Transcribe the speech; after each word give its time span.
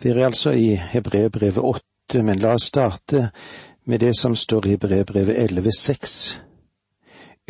Vi 0.00 0.08
er 0.08 0.24
altså 0.24 0.50
i 0.50 0.74
Hebreerbrevet 0.74 1.58
åtte, 1.58 2.22
men 2.22 2.38
la 2.38 2.54
oss 2.54 2.68
starte 2.70 3.30
med 3.84 3.98
det 3.98 4.16
som 4.16 4.36
står 4.36 4.66
i 4.66 4.70
Hebreerbrevet 4.70 5.42
elleve 5.42 5.72
seks. 5.78 6.40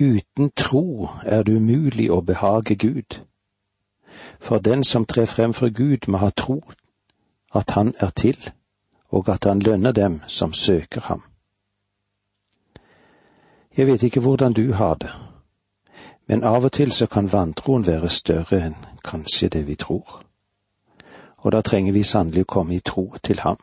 Uten 0.00 0.50
tro 0.56 1.08
er 1.22 1.42
det 1.42 1.56
umulig 1.56 2.11
å 2.11 2.21
behage 2.21 2.76
Gud. 2.76 3.19
For 4.40 4.58
den 4.58 4.84
som 4.84 5.04
trer 5.04 5.26
frem 5.26 5.53
for 5.53 5.69
Gud, 5.69 6.08
må 6.08 6.19
ha 6.19 6.30
tro 6.30 6.62
at 7.54 7.71
Han 7.71 7.95
er 8.00 8.11
til, 8.16 8.51
og 9.11 9.29
at 9.29 9.45
Han 9.45 9.61
lønner 9.61 9.93
dem 9.93 10.21
som 10.27 10.53
søker 10.53 11.01
ham. 11.01 11.23
Jeg 13.77 13.87
vet 13.87 14.03
ikke 14.03 14.21
hvordan 14.21 14.53
du 14.53 14.73
har 14.73 14.95
det, 14.95 15.12
men 16.27 16.45
av 16.45 16.65
og 16.65 16.73
til 16.73 16.93
så 16.93 17.07
kan 17.07 17.33
vantroen 17.33 17.87
være 17.87 18.09
større 18.09 18.65
enn 18.67 18.80
kanskje 19.05 19.49
det 19.49 19.67
vi 19.67 19.75
tror 19.75 20.27
og 21.39 21.52
da 21.52 21.61
trenger 21.61 21.93
vi 21.93 22.02
sannelig 22.02 22.43
å 22.43 22.52
komme 22.52 22.75
i 22.75 22.80
tro 22.84 23.14
til 23.23 23.41
ham. 23.41 23.59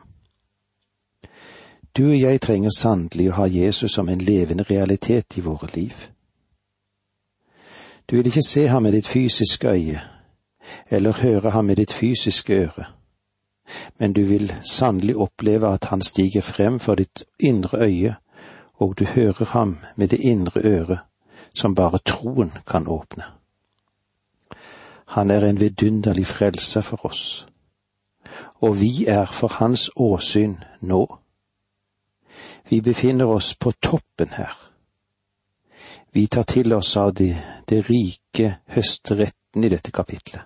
Du 1.96 2.08
og 2.08 2.20
jeg 2.20 2.40
trenger 2.40 2.70
sannelig 2.76 3.30
å 3.30 3.36
ha 3.38 3.46
Jesus 3.48 3.92
som 3.92 4.08
en 4.08 4.20
levende 4.20 4.64
realitet 4.68 5.38
i 5.38 5.44
våre 5.44 5.68
liv. 5.74 5.94
Du 8.10 8.16
vil 8.16 8.26
ikke 8.26 8.44
se 8.44 8.66
ham 8.68 8.82
med 8.82 8.92
ditt 8.92 9.06
fysiske 9.06 9.68
øye, 9.68 10.02
eller 10.90 11.22
høre 11.22 11.50
ham 11.50 11.64
med 11.64 11.76
ditt 11.76 11.92
fysiske 11.92 12.54
øre, 12.54 12.84
men 13.98 14.12
du 14.12 14.24
vil 14.24 14.52
sannelig 14.62 15.16
oppleve 15.16 15.72
at 15.72 15.84
han 15.90 16.02
stiger 16.02 16.40
frem 16.40 16.78
for 16.78 16.94
ditt 16.94 17.24
indre 17.40 17.78
øye, 17.78 18.14
og 18.74 18.98
du 18.98 19.04
hører 19.04 19.44
ham 19.44 19.78
med 19.96 20.08
det 20.08 20.20
indre 20.20 20.60
øret, 20.60 20.98
som 21.54 21.74
bare 21.74 21.98
troen 22.04 22.52
kan 22.66 22.86
åpne. 22.86 23.24
Han 25.06 25.30
er 25.30 25.44
en 25.44 25.60
vidunderlig 25.60 26.26
frelser 26.26 26.80
for 26.80 27.06
oss 27.06 27.46
og 28.60 28.80
vi 28.80 29.04
er 29.08 29.26
for 29.26 29.48
hans 29.60 29.90
åsyn 29.96 30.56
nå. 30.80 31.02
Vi 32.68 32.80
befinner 32.80 33.26
oss 33.26 33.54
på 33.54 33.72
toppen 33.72 34.32
her. 34.36 34.54
Vi 36.12 36.26
tar 36.26 36.42
til 36.42 36.72
oss 36.72 36.96
av 36.96 37.12
det, 37.14 37.34
det 37.68 37.84
rike 37.90 38.58
høsteretten 38.72 39.64
i 39.64 39.68
dette 39.68 39.92
kapitlet. 39.92 40.42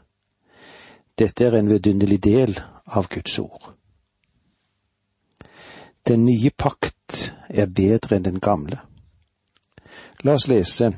Dette 1.19 1.47
er 1.47 1.58
en 1.58 1.69
vidunderlig 1.70 2.19
del 2.25 2.56
av 2.86 3.08
Guds 3.08 3.39
ord. 3.39 3.75
Den 6.06 6.24
nye 6.24 6.50
pakt 6.50 7.30
er 7.48 7.69
bedre 7.70 8.17
enn 8.17 8.27
den 8.27 8.41
gamle. 8.41 8.80
La 10.24 10.34
oss 10.34 10.48
lese 10.48 10.91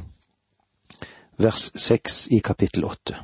vers 1.42 1.68
seks 1.78 2.26
i 2.32 2.40
kapittel 2.44 2.86
åtte 2.86 3.18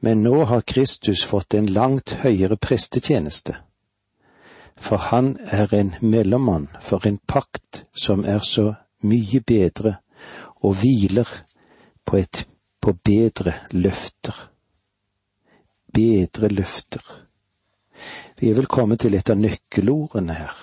men 0.00 0.22
nå 0.22 0.44
har 0.44 0.60
Kristus 0.60 1.24
fått 1.24 1.54
en 1.54 1.66
langt 1.66 2.10
høyere 2.22 2.56
prestetjeneste, 2.56 3.56
for 4.76 4.96
han 5.10 5.36
er 5.50 5.74
en 5.74 5.94
mellommann 6.00 6.68
for 6.80 7.06
en 7.06 7.18
pakt 7.18 7.82
som 7.94 8.24
er 8.24 8.44
så 8.46 8.74
mye 9.02 9.40
bedre 9.40 9.96
og 10.62 10.78
hviler 10.82 11.28
på 12.04 12.16
et 12.16 12.44
på 12.80 12.92
bedre 13.04 13.54
løfter. 13.70 14.34
Bedre 15.92 16.48
løfter. 16.48 17.02
Vi 18.38 18.50
er 18.50 18.54
vel 18.54 18.70
kommet 18.70 19.02
til 19.02 19.16
et 19.18 19.30
av 19.30 19.36
nøkkelordene 19.36 20.36
her. 20.38 20.54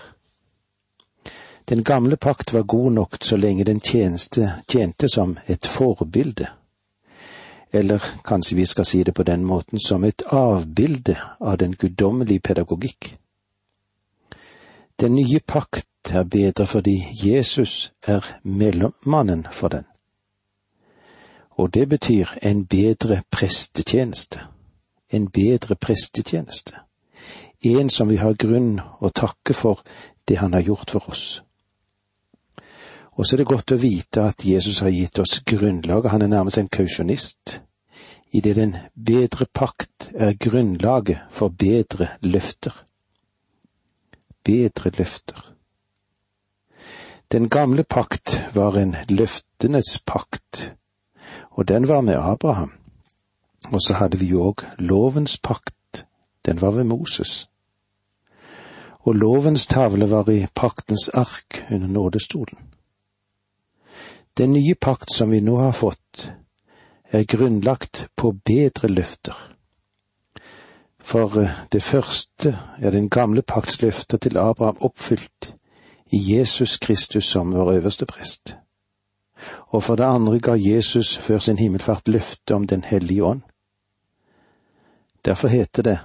Den 1.70 1.84
gamle 1.84 2.16
pakt 2.16 2.54
var 2.54 2.64
god 2.64 2.92
nok 2.92 3.18
så 3.22 3.36
lenge 3.38 3.66
den 3.68 3.82
tjeneste, 3.82 4.64
tjente 4.68 5.10
som 5.12 5.36
et 5.48 5.68
forbilde 5.68 6.48
eller 7.74 8.04
kanskje 8.24 8.56
vi 8.56 8.66
skal 8.66 8.86
si 8.86 9.04
det 9.04 9.14
på 9.14 9.24
den 9.24 9.44
måten, 9.46 9.80
som 9.80 10.04
et 10.04 10.22
avbilde 10.28 11.18
av 11.40 11.58
den 11.58 11.76
guddommelige 11.76 12.40
pedagogikk. 12.40 13.18
Den 15.00 15.16
nye 15.16 15.40
pakt 15.40 15.88
er 16.12 16.24
bedre 16.24 16.66
fordi 16.66 17.04
Jesus 17.24 17.92
er 18.08 18.40
mellommannen 18.44 19.48
for 19.52 19.68
den. 19.68 19.84
Og 21.52 21.74
det 21.74 21.90
betyr 21.90 22.26
en 22.42 22.66
bedre 22.66 23.22
prestetjeneste. 23.32 24.40
En 25.10 25.30
bedre 25.30 25.76
prestetjeneste. 25.76 26.74
En 27.62 27.90
som 27.90 28.10
vi 28.10 28.16
har 28.16 28.34
grunn 28.34 28.80
å 29.00 29.10
takke 29.10 29.54
for 29.54 29.82
det 30.28 30.38
han 30.38 30.54
har 30.54 30.62
gjort 30.62 30.92
for 30.92 31.10
oss. 31.10 31.42
Og 33.16 33.26
så 33.26 33.36
er 33.36 33.38
det 33.38 33.48
godt 33.48 33.72
å 33.72 33.80
vite 33.80 34.24
at 34.28 34.44
Jesus 34.46 34.82
har 34.84 34.92
gitt 34.92 35.20
oss 35.20 35.40
grunnlaget, 35.48 36.12
han 36.12 36.22
er 36.22 36.28
nærmest 36.28 36.58
en 36.58 36.68
kausjonist, 36.68 37.62
idet 38.36 38.56
den 38.56 38.76
bedre 39.06 39.46
pakt 39.54 40.12
er 40.14 40.34
grunnlaget 40.34 41.20
for 41.30 41.48
bedre 41.48 42.08
løfter. 42.22 42.84
Bedre 44.44 44.92
løfter. 44.98 45.54
Den 47.32 47.50
gamle 47.50 47.84
pakt 47.84 48.42
var 48.54 48.78
en 48.78 48.96
løftenes 49.10 50.00
pakt, 50.06 50.76
og 51.52 51.68
den 51.68 51.88
var 51.88 52.02
med 52.02 52.16
Abraham. 52.16 52.72
Og 53.72 53.82
så 53.82 53.94
hadde 53.94 54.20
vi 54.20 54.26
jo 54.26 54.44
òg 54.52 54.66
lovens 54.78 55.40
pakt, 55.40 56.06
den 56.46 56.62
var 56.62 56.72
ved 56.72 56.84
Moses. 56.84 57.50
Og 59.00 59.16
lovens 59.16 59.68
tavle 59.68 60.10
var 60.12 60.30
i 60.30 60.46
paktens 60.56 61.10
ark 61.10 61.66
under 61.72 61.88
nådestolen. 61.88 62.60
Den 64.38 64.52
nye 64.52 64.76
pakt 64.76 65.14
som 65.14 65.32
vi 65.32 65.40
nå 65.40 65.58
har 65.58 65.72
fått, 65.72 66.32
er 67.12 67.24
grunnlagt 67.24 68.08
på 68.16 68.32
bedre 68.32 68.88
løfter. 68.88 69.56
For 71.00 71.40
eh, 71.42 71.50
det 71.72 71.84
første 71.84 72.60
er 72.78 72.92
den 72.92 73.10
gamle 73.10 73.42
pakts 73.42 73.82
løfter 73.82 74.18
til 74.18 74.38
Abraham 74.38 74.78
oppfylt 74.82 75.56
i 76.12 76.36
Jesus 76.36 76.78
Kristus 76.78 77.26
som 77.26 77.54
vår 77.54 77.72
øverste 77.72 78.06
prest. 78.06 78.58
Og 79.68 79.84
for 79.84 79.96
det 79.96 80.04
andre 80.04 80.40
ga 80.40 80.56
Jesus 80.58 81.18
før 81.18 81.40
sin 81.40 81.58
himmelfart 81.58 82.08
løfte 82.08 82.56
om 82.56 82.68
Den 82.68 82.84
hellige 82.84 83.24
ånd. 83.24 83.42
Derfor 85.26 85.48
heter 85.48 85.84
det, 85.84 86.00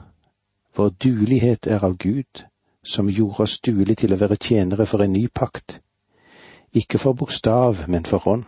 vår 0.77 0.89
duelighet 0.89 1.67
er 1.67 1.85
av 1.85 1.97
Gud, 1.97 2.45
som 2.85 3.09
gjorde 3.09 3.43
oss 3.43 3.61
duelige 3.61 3.95
til 3.95 4.13
å 4.13 4.17
være 4.17 4.37
tjenere 4.37 4.87
for 4.87 5.03
en 5.03 5.13
ny 5.13 5.29
pakt, 5.35 5.81
ikke 6.73 6.99
for 6.99 7.13
bokstav, 7.13 7.85
men 7.89 8.05
for 8.05 8.29
ånd 8.29 8.45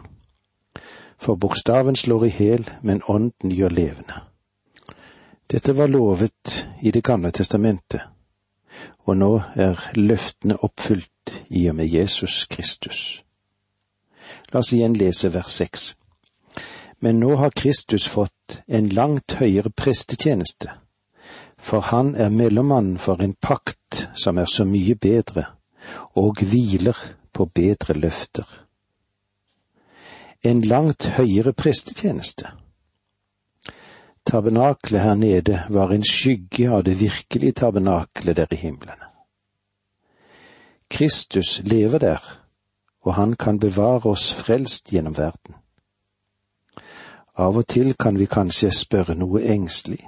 for 1.23 1.37
bokstaven 1.37 1.97
slår 1.97 2.27
i 2.27 2.31
hjel, 2.39 2.71
men 2.83 3.03
ånden 3.07 3.53
gjør 3.55 3.71
levende. 3.71 4.23
Dette 5.51 5.77
var 5.79 5.87
lovet 5.87 6.67
i 6.83 6.91
Det 6.91 7.05
gamle 7.05 7.31
testamentet, 7.31 8.01
og 9.07 9.17
nå 9.17 9.43
er 9.55 9.79
løftene 9.95 10.57
oppfylt 10.67 11.45
i 11.49 11.69
og 11.71 11.77
med 11.79 11.87
Jesus 11.87 12.47
Kristus. 12.51 13.23
La 14.51 14.59
oss 14.59 14.73
igjen 14.73 14.97
lese 14.99 15.31
vers 15.35 15.55
seks. 15.63 15.95
Men 17.01 17.21
nå 17.21 17.37
har 17.37 17.55
Kristus 17.55 18.09
fått 18.09 18.63
en 18.67 18.89
langt 18.89 19.39
høyere 19.39 19.71
prestetjeneste, 19.71 20.75
for 21.59 21.87
han 21.93 22.15
er 22.17 22.35
mellommann 22.35 22.97
for 22.99 23.23
en 23.23 23.35
pakt 23.35 24.09
som 24.15 24.39
er 24.39 24.51
så 24.51 24.67
mye 24.67 24.99
bedre, 24.99 25.47
og 26.19 26.43
hviler 26.43 26.99
på 27.33 27.47
bedre 27.47 27.95
løfter 27.95 28.62
en 30.43 30.61
langt 30.61 31.07
høyere 31.17 31.53
prestetjeneste. 31.53 32.51
Tabernaklet 34.27 35.01
her 35.01 35.15
nede 35.15 35.63
var 35.69 35.91
en 35.91 36.05
skygge 36.05 36.71
av 36.71 36.85
det 36.85 37.01
virkelige 37.01 37.53
tabernaklet 37.53 38.37
der 38.37 38.47
i 38.51 38.57
himmelen. 38.57 39.03
Kristus 40.91 41.61
lever 41.65 41.99
der, 41.99 42.23
og 43.03 43.15
han 43.15 43.37
kan 43.37 43.59
bevare 43.59 44.11
oss 44.11 44.33
frelst 44.33 44.93
gjennom 44.93 45.17
verden. 45.17 45.55
Av 47.35 47.57
og 47.57 47.67
til 47.67 47.95
kan 47.95 48.19
vi 48.19 48.27
kanskje 48.27 48.71
spørre 48.71 49.15
noe 49.17 49.41
engstelig. 49.41 50.03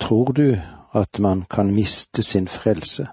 Tror 0.00 0.32
du 0.32 0.56
at 0.94 1.18
man 1.18 1.44
kan 1.50 1.74
miste 1.74 2.22
sin 2.22 2.48
frelse? 2.48 3.06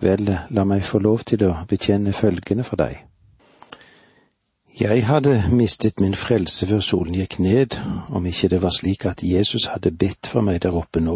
Vel, 0.00 0.38
la 0.50 0.64
meg 0.64 0.82
få 0.84 0.98
lov 0.98 1.24
til 1.28 1.44
å 1.44 1.56
bekjenne 1.68 2.12
følgende 2.12 2.64
for 2.64 2.80
deg. 2.80 3.04
Jeg 4.80 5.06
hadde 5.06 5.44
mistet 5.52 6.00
min 6.00 6.14
frelse 6.14 6.66
før 6.66 6.80
solen 6.82 7.14
gikk 7.14 7.36
ned, 7.38 7.76
om 8.10 8.24
ikke 8.26 8.48
det 8.50 8.58
var 8.62 8.72
slik 8.74 9.04
at 9.06 9.20
Jesus 9.22 9.68
hadde 9.70 9.92
bedt 9.94 10.26
for 10.26 10.42
meg 10.42 10.64
der 10.64 10.74
oppe 10.74 10.98
nå, 10.98 11.14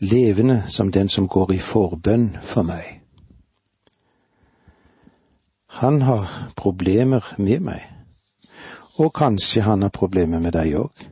levende 0.00 0.62
som 0.72 0.88
den 0.92 1.10
som 1.12 1.26
går 1.28 1.52
i 1.52 1.58
forbønn 1.60 2.30
for 2.40 2.64
meg. 2.64 3.02
Han 5.82 6.00
har 6.08 6.24
problemer 6.56 7.34
med 7.36 7.60
meg, 7.68 7.84
og 8.96 9.12
kanskje 9.12 9.66
han 9.68 9.84
har 9.84 9.92
problemer 9.92 10.40
med 10.40 10.56
deg 10.56 10.72
òg, 10.80 11.04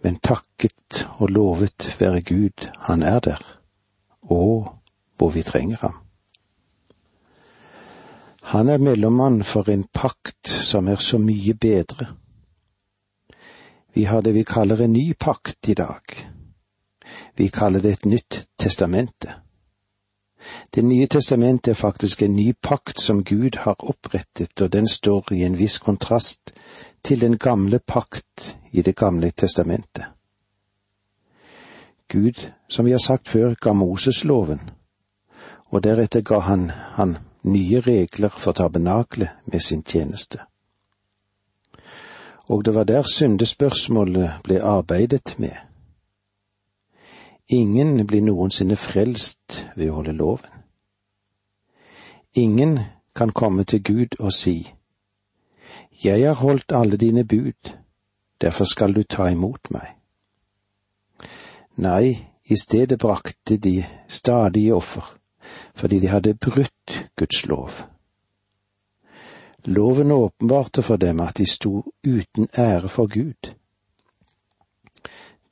men 0.00 0.16
takket 0.16 1.04
og 1.18 1.28
lovet 1.28 1.90
være 2.00 2.24
Gud, 2.24 2.70
han 2.88 3.02
er 3.02 3.20
der, 3.20 3.44
og 4.22 4.72
hvor 5.18 5.36
vi 5.36 5.44
trenger 5.44 5.76
ham. 5.82 6.03
Han 8.44 8.68
er 8.68 8.78
mellommann 8.78 9.42
for 9.42 9.68
en 9.70 9.84
pakt 9.92 10.48
som 10.48 10.88
er 10.88 10.96
så 11.00 11.18
mye 11.18 11.54
bedre. 11.54 12.06
Vi 13.94 14.04
har 14.04 14.20
det 14.20 14.34
vi 14.34 14.42
kaller 14.44 14.84
en 14.84 14.92
ny 14.92 15.14
pakt 15.14 15.68
i 15.68 15.74
dag. 15.74 16.02
Vi 17.36 17.48
kaller 17.48 17.80
det 17.80 17.92
et 17.92 18.04
nytt 18.04 18.46
testamente. 18.58 19.32
Det 20.74 20.84
nye 20.84 21.06
testamentet 21.06 21.70
er 21.70 21.74
faktisk 21.74 22.22
en 22.22 22.36
ny 22.36 22.52
pakt 22.62 23.00
som 23.00 23.24
Gud 23.24 23.56
har 23.56 23.76
opprettet, 23.78 24.60
og 24.60 24.72
den 24.72 24.88
står 24.88 25.32
i 25.32 25.42
en 25.44 25.58
viss 25.58 25.78
kontrast 25.78 26.52
til 27.04 27.20
den 27.20 27.38
gamle 27.38 27.78
pakt 27.78 28.56
i 28.72 28.82
Det 28.82 28.96
gamle 28.96 29.30
testamentet. 29.30 30.04
Gud, 32.08 32.50
som 32.68 32.84
vi 32.84 32.90
har 32.90 32.98
sagt 32.98 33.28
før, 33.28 33.54
ga 33.54 33.72
Moses 33.72 34.24
loven, 34.24 34.60
og 35.70 35.84
deretter 35.84 36.20
ga 36.20 36.38
han 36.38 36.70
han 36.70 37.18
nye 37.44 37.80
regler 37.80 38.32
for 38.38 38.52
tabernaklet 38.52 39.28
med 39.46 39.60
sin 39.60 39.82
tjeneste. 39.82 40.38
Og 42.48 42.64
det 42.64 42.74
var 42.74 42.84
der 42.84 43.02
syndespørsmålet 43.02 44.30
ble 44.44 44.62
arbeidet 44.62 45.34
med. 45.38 45.56
Ingen 47.48 48.06
blir 48.06 48.22
noensinne 48.24 48.76
frelst 48.76 49.66
ved 49.76 49.90
å 49.90 49.98
holde 50.00 50.12
loven. 50.16 50.50
Ingen 52.34 52.78
kan 53.14 53.30
komme 53.30 53.64
til 53.64 53.82
Gud 53.82 54.16
og 54.18 54.32
si, 54.32 54.72
Jeg 56.04 56.26
har 56.26 56.34
holdt 56.34 56.72
alle 56.72 56.96
dine 56.96 57.24
bud, 57.24 57.76
derfor 58.40 58.64
skal 58.64 58.94
du 58.94 59.02
ta 59.02 59.28
imot 59.30 59.70
meg. 59.70 59.94
Nei, 61.76 62.26
i 62.44 62.56
stedet 62.56 62.98
brakte 62.98 63.56
de 63.56 63.84
stadige 64.08 64.74
offer, 64.74 65.04
fordi 65.74 66.00
de 66.00 66.08
hadde 66.08 66.34
brutt 66.34 67.08
Guds 67.16 67.46
lov. 67.46 67.70
Loven 69.64 70.12
åpenbarte 70.12 70.82
for 70.82 70.96
dem 70.96 71.20
at 71.20 71.38
de 71.38 71.46
sto 71.46 71.84
uten 72.06 72.48
ære 72.58 72.88
for 72.88 73.06
Gud. 73.06 73.54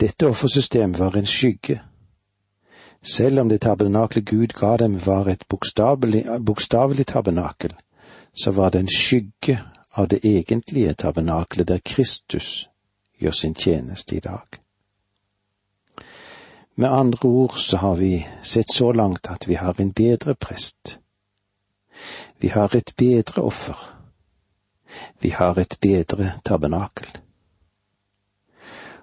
Dette 0.00 0.26
offersystemet 0.26 0.98
var 0.98 1.16
en 1.16 1.26
skygge. 1.26 1.82
Selv 3.02 3.40
om 3.40 3.48
det 3.48 3.60
tabernaklet 3.60 4.26
Gud 4.26 4.54
ga 4.58 4.76
dem 4.76 5.06
var 5.06 5.28
et 5.28 5.44
bokstavelig 6.44 7.06
tabernakel, 7.06 7.72
så 8.34 8.50
var 8.50 8.70
det 8.70 8.80
en 8.80 8.88
skygge 8.96 9.60
av 9.92 10.08
det 10.08 10.20
egentlige 10.24 10.94
tabernaklet 10.94 11.68
der 11.68 11.78
Kristus 11.84 12.68
gjør 13.20 13.30
sin 13.30 13.54
tjeneste 13.54 14.16
i 14.16 14.20
dag. 14.20 14.61
Med 16.74 16.92
andre 16.92 17.28
ord 17.28 17.58
så 17.58 17.76
har 17.76 17.94
vi 17.94 18.28
sett 18.42 18.70
så 18.72 18.92
langt 18.92 19.26
at 19.26 19.48
vi 19.48 19.54
har 19.54 19.80
en 19.80 19.92
bedre 19.92 20.34
prest. 20.34 20.98
Vi 22.38 22.48
har 22.48 22.76
et 22.76 22.94
bedre 22.96 23.42
offer. 23.42 23.76
Vi 25.20 25.30
har 25.30 25.58
et 25.58 25.76
bedre 25.80 26.32
tabernakel. 26.44 27.08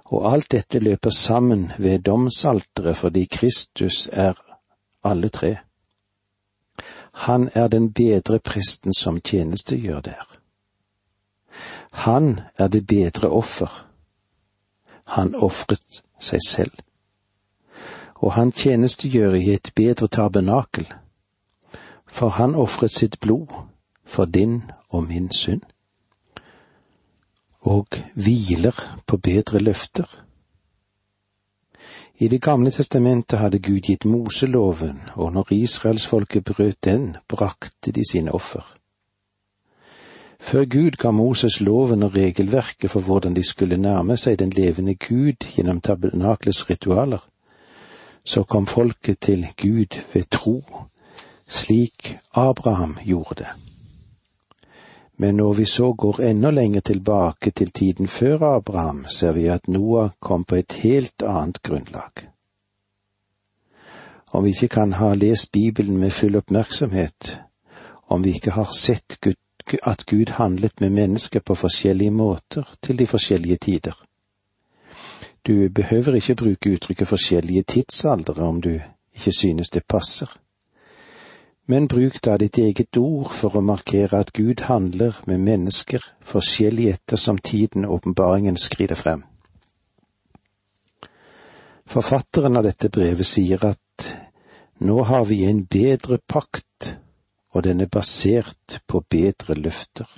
Og 0.05 0.31
alt 0.31 0.51
dette 0.51 0.79
løper 0.79 1.09
sammen 1.09 1.71
ved 1.77 1.99
domsalteret 1.99 2.97
fordi 2.97 3.25
Kristus 3.25 4.09
er 4.11 4.33
alle 5.03 5.29
tre. 5.29 5.57
Han 7.13 7.49
er 7.53 7.67
den 7.67 7.93
bedre 7.93 8.39
presten 8.39 8.93
som 8.93 9.21
tjenestegjør 9.21 10.01
der. 10.01 10.25
Han 11.91 12.39
er 12.57 12.67
det 12.67 12.87
bedre 12.87 13.29
offer. 13.29 13.85
Han 15.05 15.35
ofret 15.35 16.03
seg 16.19 16.39
selv 16.47 16.88
og 18.19 18.33
han 18.33 18.51
tjenestegjør 18.51 19.33
i 19.33 19.49
et 19.53 19.71
bedre 19.75 20.07
tabernakel, 20.07 20.87
for 22.07 22.29
han 22.29 22.55
ofret 22.55 22.91
sitt 22.91 23.19
blod 23.19 23.53
for 24.05 24.25
din 24.25 24.63
og 24.89 25.03
min 25.03 25.31
synd, 25.31 25.61
og 27.61 27.87
hviler 28.15 28.75
på 29.07 29.17
bedre 29.17 29.59
løfter. 29.59 30.23
I 32.19 32.27
Det 32.27 32.41
gamle 32.41 32.71
testamentet 32.71 33.39
hadde 33.39 33.59
Gud 33.59 33.79
gitt 33.79 34.05
Moseloven, 34.05 34.99
og 35.15 35.33
når 35.33 35.53
israelsfolket 35.53 36.43
brøt 36.43 36.83
den, 36.83 37.15
brakte 37.27 37.91
de 37.91 38.03
sine 38.11 38.31
offer. 38.31 38.75
Før 40.39 40.65
Gud 40.65 40.91
ga 40.91 41.11
Moses 41.11 41.61
loven 41.61 42.03
og 42.03 42.15
regelverket 42.15 42.91
for 42.91 42.99
hvordan 42.99 43.35
de 43.35 43.43
skulle 43.43 43.77
nærme 43.77 44.17
seg 44.17 44.39
den 44.39 44.49
levende 44.49 44.95
Gud 44.95 45.47
gjennom 45.55 45.81
tabernaklets 45.81 46.69
ritualer, 46.69 47.19
så 48.29 48.43
kom 48.43 48.67
folket 48.67 49.19
til 49.19 49.47
Gud 49.57 49.97
ved 50.13 50.23
tro, 50.31 50.63
slik 51.47 52.17
Abraham 52.33 52.97
gjorde 53.05 53.35
det. 53.35 53.47
Men 55.17 55.35
når 55.35 55.53
vi 55.53 55.65
så 55.65 55.93
går 55.93 56.21
enda 56.21 56.51
lenger 56.51 56.79
tilbake 56.79 57.51
til 57.51 57.71
tiden 57.71 58.07
før 58.07 58.43
Abraham, 58.55 59.05
ser 59.09 59.31
vi 59.31 59.47
at 59.47 59.67
Noah 59.67 60.09
kom 60.19 60.43
på 60.43 60.55
et 60.55 60.71
helt 60.71 61.21
annet 61.21 61.61
grunnlag. 61.63 62.11
Om 64.31 64.43
vi 64.43 64.49
ikke 64.49 64.67
kan 64.67 64.93
ha 64.93 65.13
lest 65.13 65.51
Bibelen 65.51 65.97
med 65.97 66.11
full 66.11 66.35
oppmerksomhet, 66.35 67.41
om 68.07 68.23
vi 68.23 68.29
ikke 68.29 68.51
har 68.51 68.69
sett 68.77 69.17
Gud, 69.21 69.35
at 69.83 70.05
Gud 70.05 70.29
handlet 70.29 70.81
med 70.81 70.89
mennesker 70.89 71.39
på 71.39 71.55
forskjellige 71.55 72.11
måter 72.11 72.77
til 72.81 72.99
de 72.99 73.07
forskjellige 73.07 73.57
tider, 73.57 74.08
du 75.47 75.69
behøver 75.69 76.15
ikke 76.15 76.35
bruke 76.35 76.73
uttrykket 76.75 77.07
forskjellige 77.07 77.63
tidsaldre 77.63 78.43
om 78.43 78.61
du 78.61 78.79
ikke 79.13 79.31
synes 79.31 79.69
det 79.69 79.83
passer. 79.87 80.29
Men 81.65 81.87
bruk 81.87 82.17
da 82.25 82.37
ditt 82.41 82.57
eget 82.57 82.97
ord 82.97 83.29
for 83.29 83.55
å 83.55 83.61
markere 83.61 84.19
at 84.19 84.31
Gud 84.33 84.63
handler 84.65 85.19
med 85.29 85.43
mennesker 85.45 86.05
forskjellig 86.25 86.87
ettersom 86.95 87.37
tiden 87.37 87.85
og 87.85 87.99
åpenbaringen 87.99 88.57
skrider 88.57 88.97
frem. 88.97 89.21
Forfatteren 91.89 92.57
av 92.57 92.65
dette 92.65 92.89
brevet 92.89 93.25
sier 93.25 93.61
at 93.65 94.07
nå 94.79 95.03
har 95.03 95.25
vi 95.29 95.43
en 95.45 95.61
bedre 95.65 96.17
pakt, 96.27 96.95
og 97.53 97.63
den 97.65 97.81
er 97.81 97.89
basert 97.91 98.79
på 98.87 99.03
bedre 99.09 99.57
løfter. 99.57 100.09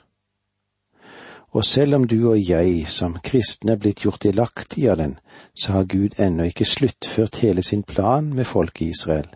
Og 1.52 1.66
selv 1.66 1.96
om 1.96 2.08
du 2.08 2.30
og 2.30 2.50
jeg 2.50 2.86
som 2.88 3.18
kristne 3.24 3.72
er 3.72 3.80
blitt 3.80 4.06
gjort 4.06 4.24
delaktige 4.24 4.92
av 4.92 4.98
den, 4.98 5.18
så 5.56 5.72
har 5.72 5.84
Gud 5.84 6.16
ennå 6.20 6.44
ikke 6.48 6.66
sluttført 6.66 7.42
hele 7.44 7.64
sin 7.64 7.84
plan 7.84 8.34
med 8.34 8.46
folket 8.46 8.86
i 8.86 8.90
Israel. 8.90 9.28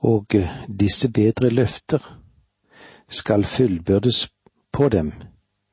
Og 0.00 0.34
eh, 0.34 0.48
disse 0.80 1.10
bedre 1.12 1.50
løfter 1.50 2.20
skal 3.08 3.44
fullbyrdes 3.44 4.28
på 4.72 4.88
dem 4.88 5.12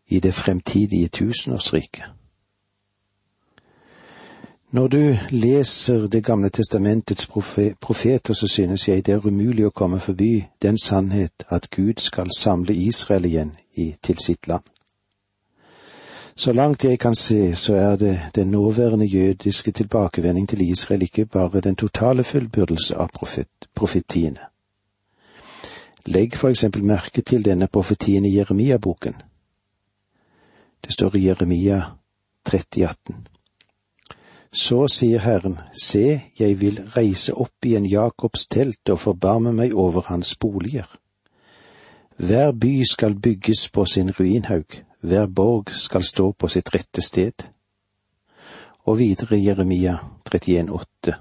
i 0.08 0.20
det 0.20 0.34
fremtidige 0.34 1.08
tusenårsriket. 1.08 2.04
Når 4.72 4.88
du 4.88 5.18
leser 5.30 6.08
Det 6.08 6.24
gamle 6.24 6.50
testamentets 6.50 7.28
profeter, 7.82 8.34
så 8.34 8.48
synes 8.48 8.88
jeg 8.88 9.06
det 9.06 9.14
er 9.14 9.26
umulig 9.26 9.66
å 9.66 9.70
komme 9.70 10.00
forbi 10.00 10.46
den 10.62 10.78
sannhet 10.78 11.44
at 11.50 11.70
Gud 11.72 11.94
skal 11.98 12.28
samle 12.38 12.74
Israel 12.74 13.26
igjen 13.26 13.56
til 14.04 14.18
sitt 14.18 14.48
land. 14.48 14.64
Så 16.38 16.54
langt 16.54 16.84
jeg 16.84 17.00
kan 17.00 17.16
se, 17.16 17.56
så 17.56 17.76
er 17.76 17.96
det 17.96 18.22
den 18.36 18.48
nåværende 18.48 19.06
jødiske 19.06 19.72
tilbakevending 19.72 20.50
til 20.50 20.70
Israel 20.70 21.02
ikke 21.02 21.26
bare 21.26 21.62
den 21.62 21.76
totale 21.76 22.24
fullbyrdelse 22.24 22.96
av 22.96 23.10
profet, 23.14 23.50
profetiene. 23.76 24.40
Legg 26.06 26.38
for 26.38 26.50
eksempel 26.50 26.84
merke 26.84 27.22
til 27.22 27.46
denne 27.46 27.68
profetien 27.68 28.26
i 28.26 28.36
Jeremia-boken. 28.38 29.14
Det 30.86 30.94
står 30.94 31.16
i 31.16 31.26
Jeremia 31.26 31.82
30,18. 32.50 33.16
Så 34.54 34.88
sier 34.88 35.20
Herren, 35.20 35.58
se, 35.74 36.22
jeg 36.40 36.62
vil 36.62 36.80
reise 36.98 37.34
opp 37.34 37.66
igjen 37.66 37.86
Jakobs 37.86 38.46
telt 38.48 38.90
og 38.90 39.00
forbarme 39.00 39.54
meg 39.54 39.74
over 39.74 40.06
hans 40.08 40.36
boliger. 40.36 40.86
Hver 42.18 42.52
by 42.52 42.84
skal 42.84 43.20
bygges 43.20 43.70
på 43.70 43.86
sin 43.86 44.12
ruinhaug, 44.20 44.87
hver 45.08 45.28
borg 45.28 45.72
skal 45.72 46.04
stå 46.04 46.32
på 46.34 46.50
sitt 46.52 46.74
rette 46.76 47.02
sted. 47.02 47.48
Og 48.88 49.00
videre 49.00 49.40
Jeremia 49.40 49.98
31,8. 50.30 51.16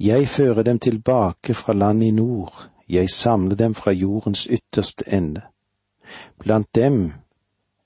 Jeg 0.00 0.28
fører 0.28 0.62
dem 0.62 0.78
tilbake 0.78 1.54
fra 1.54 1.72
landet 1.72 2.06
i 2.06 2.10
nord, 2.10 2.68
jeg 2.88 3.10
samler 3.10 3.56
dem 3.56 3.74
fra 3.74 3.92
jordens 3.92 4.46
ytterste 4.50 5.04
ende. 5.06 5.42
Blant 6.38 6.74
dem 6.74 7.12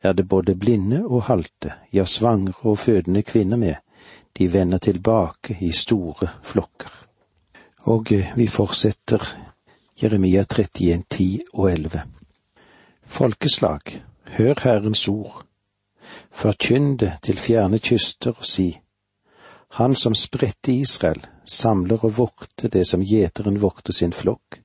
er 0.02 0.12
det 0.12 0.28
både 0.28 0.54
blinde 0.54 1.04
og 1.07 1.23
halte, 1.23 1.73
ja, 1.93 2.04
svangre 2.04 2.54
og 2.71 2.78
fødende 2.78 3.23
kvinner 3.23 3.57
med, 3.57 3.75
de 4.38 4.52
vender 4.52 4.78
tilbake 4.78 5.59
i 5.61 5.73
store 5.73 6.28
flokker. 6.43 6.93
Og 7.85 8.07
vi 8.37 8.47
fortsetter 8.47 9.21
Jeremia 10.02 10.40
31, 10.40 11.02
10 11.11 11.40
og 11.52 11.73
11. 11.73 12.02
Folkeslag, 13.07 14.02
Hør 14.35 14.55
Herrens 14.62 15.09
ord. 15.09 15.45
Forkynn 16.33 16.97
det 16.97 17.12
til 17.23 17.37
fjerne 17.38 17.79
kyster 17.79 18.33
og 18.33 18.45
si. 18.45 18.81
Han 19.79 19.95
som 19.95 20.14
spredte 20.14 20.73
Israel, 20.73 21.21
samler 21.45 22.03
og 22.05 22.17
vokter 22.17 22.69
det 22.69 22.83
som 22.88 23.05
gjeteren 23.07 23.61
vokter 23.62 23.95
sin 23.95 24.12
flokk. 24.12 24.59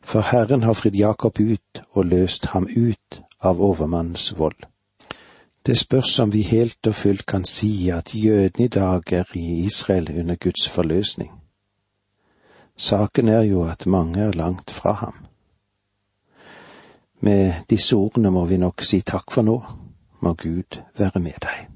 For 0.00 0.24
Herren 0.24 0.62
har 0.62 0.72
fridd 0.72 0.96
Jakob 0.96 1.40
ut 1.40 1.82
og 1.90 2.08
løst 2.08 2.46
ham 2.54 2.70
ut 2.72 3.20
av 3.40 3.60
overmannens 3.60 4.32
vold. 4.38 4.64
Det 5.66 5.76
spørs 5.78 6.18
om 6.18 6.32
vi 6.32 6.40
helt 6.48 6.86
og 6.86 6.94
fullt 6.94 7.26
kan 7.26 7.44
si 7.44 7.90
at 7.92 8.14
jødene 8.14 8.64
i 8.64 8.68
dag 8.80 9.12
er 9.12 9.36
i 9.36 9.64
Israel 9.66 10.08
under 10.18 10.40
Guds 10.40 10.68
forløsning. 10.68 11.34
Saken 12.76 13.28
er 13.28 13.42
jo 13.42 13.62
at 13.68 13.86
mange 13.86 14.22
er 14.24 14.32
langt 14.32 14.70
fra 14.70 14.92
ham. 14.92 15.19
Med 17.20 17.66
disse 17.68 17.96
ordene 17.96 18.30
må 18.32 18.46
vi 18.48 18.56
nok 18.56 18.82
si 18.86 19.02
takk 19.04 19.32
for 19.32 19.44
nå. 19.44 19.58
Må 20.20 20.34
Gud 20.40 20.80
være 20.96 21.20
med 21.20 21.36
deg. 21.44 21.66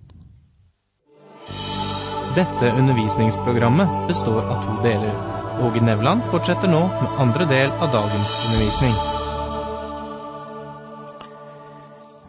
Dette 2.34 2.70
undervisningsprogrammet 2.74 4.08
består 4.08 4.42
av 4.42 4.64
to 4.64 4.76
deler. 4.82 5.12
Åge 5.64 5.80
Nevland 5.84 6.24
fortsetter 6.32 6.68
nå 6.68 6.80
med 6.88 7.20
andre 7.22 7.46
del 7.46 7.70
av 7.70 7.92
dagens 7.92 8.32
undervisning. 8.46 8.96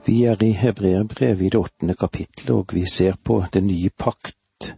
Vi 0.05 0.19
er 0.29 0.43
i 0.43 0.51
Hebreerbrevet 0.53 1.41
i 1.41 1.49
det 1.49 1.57
åttende 1.57 1.95
kapittelet, 1.97 2.51
og 2.53 2.75
vi 2.77 2.85
ser 2.85 3.15
på 3.23 3.39
den 3.53 3.65
nye 3.67 3.89
pakt, 3.89 4.75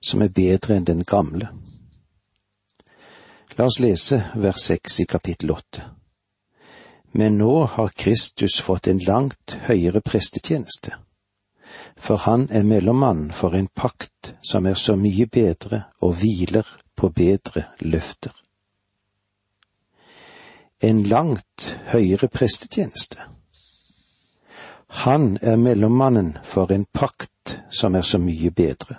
som 0.00 0.22
er 0.22 0.30
bedre 0.30 0.76
enn 0.76 0.86
den 0.86 1.02
gamle. 1.02 1.50
La 3.58 3.66
oss 3.66 3.80
lese 3.82 4.22
vers 4.38 4.62
seks 4.70 5.00
i 5.02 5.08
kapittel 5.10 5.50
åtte. 5.50 5.82
Men 7.12 7.38
nå 7.38 7.64
har 7.64 7.88
Kristus 7.88 8.60
fått 8.60 8.86
en 8.86 8.98
langt 8.98 9.56
høyere 9.66 10.00
prestetjeneste, 10.00 10.94
for 11.96 12.22
han 12.26 12.46
er 12.50 12.62
mellommann 12.62 13.30
for 13.34 13.56
en 13.58 13.68
pakt 13.74 14.34
som 14.42 14.66
er 14.66 14.78
så 14.78 14.96
mye 14.96 15.26
bedre 15.26 15.84
og 16.00 16.20
hviler 16.22 16.66
på 16.96 17.10
bedre 17.14 17.66
løfter. 17.80 18.32
En 20.80 21.02
langt 21.04 21.74
høyere 21.90 22.28
prestetjeneste 22.28 23.30
han 24.90 25.38
er 25.40 25.56
mellommannen 25.56 26.38
for 26.44 26.72
en 26.72 26.84
pakt 26.92 27.58
som 27.70 27.94
er 27.94 28.02
så 28.02 28.18
mye 28.18 28.50
bedre, 28.50 28.96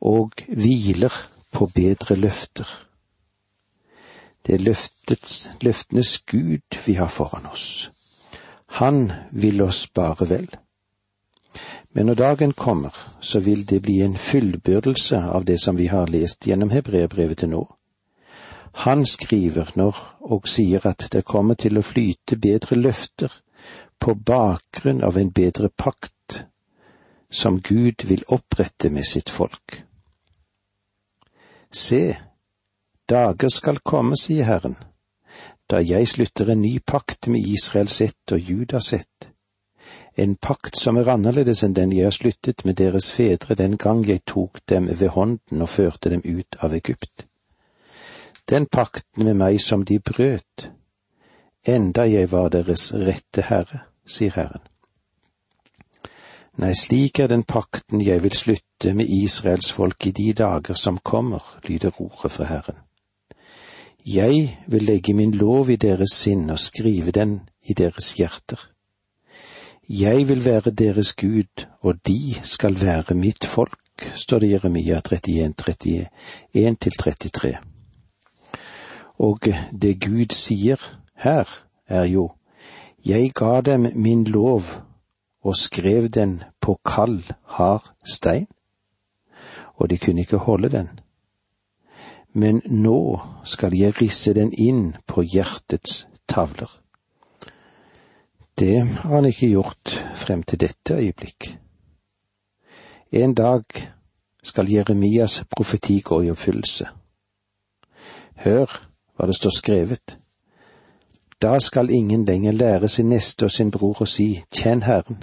og 0.00 0.38
hviler 0.46 1.12
på 1.52 1.66
bedre 1.74 2.14
løfter. 2.16 2.87
Det 4.48 4.54
er 4.54 4.64
løftet, 4.64 5.48
løftenes 5.60 6.18
Gud 6.24 6.76
vi 6.86 6.94
har 6.96 7.08
foran 7.12 7.46
oss. 7.52 7.90
Han 8.80 9.12
vil 9.30 9.60
oss 9.60 9.82
bare 9.92 10.28
vel. 10.28 10.46
Men 11.92 12.06
når 12.06 12.14
dagen 12.14 12.52
kommer, 12.52 12.94
så 13.20 13.40
vil 13.44 13.66
det 13.68 13.82
bli 13.82 14.00
en 14.00 14.16
fullbyrdelse 14.16 15.18
av 15.20 15.44
det 15.44 15.58
som 15.60 15.76
vi 15.76 15.86
har 15.92 16.08
lest 16.08 16.48
gjennom 16.48 16.70
hebreerbrevet 16.72 17.38
til 17.38 17.52
nå. 17.52 17.60
Han 18.88 19.04
skriver 19.06 19.74
når 19.76 20.00
og 20.20 20.48
sier 20.48 20.86
at 20.86 21.10
det 21.12 21.26
kommer 21.28 21.54
til 21.54 21.76
å 21.76 21.84
flyte 21.84 22.40
bedre 22.40 22.78
løfter 22.80 23.34
på 24.00 24.14
bakgrunn 24.14 25.04
av 25.04 25.18
en 25.20 25.32
bedre 25.32 25.68
pakt 25.68 26.40
som 27.30 27.60
Gud 27.60 28.08
vil 28.08 28.24
opprette 28.32 28.88
med 28.88 29.04
sitt 29.04 29.28
folk. 29.28 29.82
Se, 31.68 32.16
dager 33.08 33.48
skal 33.48 33.80
komme, 33.84 34.16
sier 34.16 34.44
Herren, 34.44 34.76
da 35.70 35.80
jeg 35.84 36.08
slutter 36.08 36.52
en 36.52 36.62
ny 36.62 36.78
pakt 36.86 37.28
med 37.28 37.46
Israels 37.46 37.98
sitt 38.00 38.32
og 38.32 38.40
Judas 38.40 38.92
sitt, 38.92 39.30
en 40.18 40.34
pakt 40.36 40.76
som 40.76 40.98
er 40.98 41.08
annerledes 41.12 41.62
enn 41.64 41.76
den 41.76 41.92
jeg 41.94 42.08
har 42.08 42.16
sluttet 42.16 42.64
med 42.66 42.76
deres 42.80 43.10
fedre 43.14 43.54
den 43.56 43.76
gang 43.78 44.02
jeg 44.06 44.24
tok 44.26 44.60
dem 44.68 44.88
ved 44.90 45.14
hånden 45.14 45.62
og 45.62 45.70
førte 45.70 46.10
dem 46.10 46.24
ut 46.24 46.58
av 46.60 46.74
Egypt. 46.74 47.24
Den 48.48 48.66
pakten 48.66 49.24
med 49.24 49.36
meg 49.36 49.60
som 49.60 49.84
de 49.84 50.00
brøt, 50.00 50.70
enda 51.64 52.08
jeg 52.08 52.32
var 52.32 52.50
deres 52.52 52.90
rette 52.92 53.44
herre, 53.48 53.84
sier 54.08 54.34
Herren. 54.34 54.64
Nei, 56.58 56.72
slik 56.74 57.20
er 57.22 57.28
den 57.30 57.44
pakten 57.46 58.02
jeg 58.02 58.22
vil 58.24 58.34
slutte 58.34 58.94
med 58.96 59.06
Israels 59.06 59.70
folk 59.70 60.08
i 60.08 60.16
de 60.16 60.32
dager 60.32 60.74
som 60.74 60.98
kommer, 60.98 61.44
lyder 61.68 61.94
ordet 62.02 62.32
fra 62.34 62.48
Herren. 62.50 62.87
Jeg 64.14 64.58
vil 64.66 64.82
legge 64.82 65.14
min 65.14 65.34
lov 65.34 65.70
i 65.70 65.76
deres 65.76 66.14
sinn 66.16 66.50
og 66.50 66.58
skrive 66.58 67.10
den 67.10 67.40
i 67.68 67.74
deres 67.76 68.12
hjerter. 68.16 68.60
Jeg 69.88 70.28
vil 70.28 70.44
være 70.44 70.70
deres 70.70 71.12
Gud, 71.12 71.66
og 71.80 71.94
de 72.06 72.34
skal 72.42 72.80
være 72.80 73.14
mitt 73.14 73.44
folk, 73.44 74.12
står 74.14 74.38
det 74.38 74.46
i 74.46 74.52
Jeremia 74.52 75.00
31, 75.04 76.06
31-33. 76.56 77.56
Og 79.18 79.38
det 79.82 80.00
Gud 80.00 80.32
sier 80.32 80.80
her, 81.16 81.44
er 81.88 82.04
jo 82.04 82.30
jeg 83.06 83.32
ga 83.34 83.60
dem 83.60 83.90
min 83.94 84.24
lov 84.24 84.62
og 85.44 85.56
skrev 85.56 86.08
den 86.08 86.42
på 86.60 86.78
kald, 86.84 87.22
hard 87.44 87.92
stein, 88.04 88.46
og 89.74 89.90
de 89.90 89.98
kunne 89.98 90.20
ikke 90.20 90.36
holde 90.36 90.68
den. 90.68 90.88
Men 92.32 92.60
nå 92.64 93.20
skal 93.44 93.74
jeg 93.74 93.96
risse 94.02 94.34
den 94.34 94.52
inn 94.52 94.96
på 95.06 95.22
hjertets 95.22 96.06
tavler. 96.28 96.70
Det 98.58 98.82
har 98.82 99.14
han 99.14 99.24
ikke 99.24 99.48
gjort 99.48 99.94
frem 100.14 100.42
til 100.42 100.60
dette 100.60 100.94
øyeblikk. 100.94 101.58
En 103.12 103.34
dag 103.34 103.64
skal 104.42 104.70
Jeremias 104.70 105.44
profeti 105.56 106.00
gå 106.00 106.22
i 106.22 106.30
oppfyllelse. 106.30 106.88
Hør 108.44 108.88
hva 109.16 109.26
det 109.26 109.36
står 109.36 109.54
skrevet. 109.56 110.18
Da 111.42 111.58
skal 111.60 111.90
ingen 111.90 112.24
lenger 112.24 112.52
lære 112.52 112.88
sin 112.88 113.08
neste 113.08 113.44
og 113.44 113.50
sin 113.50 113.70
bror 113.70 114.02
å 114.02 114.06
si 114.06 114.42
Kjenn 114.54 114.82
Herren, 114.82 115.22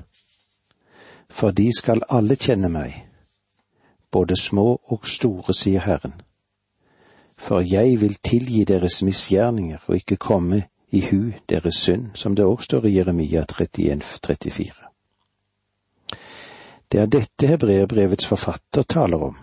for 1.30 1.52
de 1.52 1.68
skal 1.76 2.04
alle 2.10 2.36
kjenne 2.36 2.70
meg, 2.72 2.96
både 4.12 4.38
små 4.40 4.80
og 4.88 5.08
store, 5.08 5.54
sier 5.54 5.84
Herren. 5.84 6.14
For 7.38 7.62
jeg 7.62 8.00
vil 8.02 8.16
tilgi 8.24 8.64
deres 8.64 9.02
misgjerninger 9.04 9.84
og 9.88 9.96
ikke 9.96 10.16
komme 10.16 10.64
i 10.92 11.02
hu 11.10 11.32
deres 11.50 11.76
synd, 11.76 12.10
som 12.16 12.36
det 12.36 12.46
også 12.46 12.64
står 12.64 12.86
i 12.86 12.96
Jeremia 12.98 13.44
31, 13.44 14.02
34. 14.02 14.74
Det 16.92 17.02
er 17.02 17.06
dette 17.06 17.48
hebreerbrevets 17.48 18.26
forfatter 18.26 18.84
taler 18.84 19.18
om. 19.18 19.38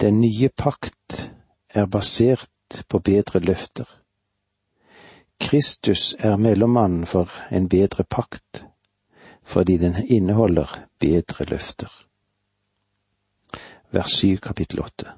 Den 0.00 0.20
nye 0.20 0.48
pakt 0.56 1.30
er 1.74 1.86
basert 1.86 2.84
på 2.88 2.98
bedre 2.98 3.40
løfter 3.40 3.98
Kristus 5.40 6.14
er 6.18 6.36
mellommannen 6.36 7.06
for 7.06 7.30
en 7.50 7.68
bedre 7.68 8.04
pakt, 8.04 8.64
fordi 9.44 9.76
den 9.76 9.94
inneholder 10.08 10.84
bedre 10.98 11.44
løfter. 11.44 11.92
Vers 13.90 14.12
7 14.12 14.36
kapittel 14.36 14.80
8 14.80 15.17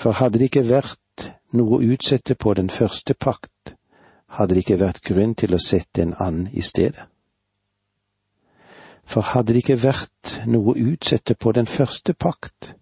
For 0.00 0.16
hadde 0.16 0.40
det 0.40 0.48
ikke 0.48 0.68
vært 0.68 1.26
noe 1.56 1.76
å 1.76 1.92
utsette 1.92 2.36
på 2.40 2.54
den 2.56 2.70
første 2.72 3.14
pakt, 3.14 3.74
hadde 4.38 4.56
det 4.56 4.64
ikke 4.64 4.80
vært 4.80 5.02
grunn 5.04 5.34
til 5.36 5.54
å 5.54 5.60
sette 5.60 6.02
en 6.02 6.16
annen 6.16 6.48
i 6.56 6.64
stedet. 6.64 7.04
For 9.04 9.26
hadde 9.34 9.52
det 9.52 9.64
ikke 9.64 9.80
vært 9.82 10.38
noe 10.46 10.72
å 10.72 10.88
utsette 10.94 11.34
på 11.34 11.52
den 11.52 11.68
første 11.68 12.14
pakt, 12.14 12.74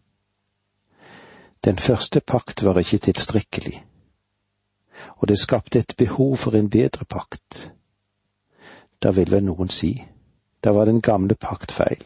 den 1.67 1.81
første 1.83 2.21
pakt 2.21 2.63
var 2.63 2.79
ikke 2.79 3.01
tilstrekkelig 3.09 3.81
og 5.17 5.29
det 5.29 5.39
skapte 5.39 5.79
et 5.79 5.95
behov 5.97 6.37
for 6.37 6.57
en 6.57 6.71
bedre 6.71 7.05
pakt. 7.05 7.73
Da 9.03 9.11
vil 9.11 9.31
vel 9.31 9.45
noen 9.45 9.71
si, 9.71 9.93
da 10.65 10.73
var 10.75 10.87
den 10.87 11.01
gamle 11.01 11.35
pakt 11.35 11.73
feil. 11.73 12.03